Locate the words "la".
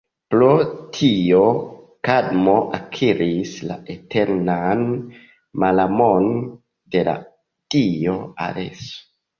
3.73-3.79, 7.13-7.19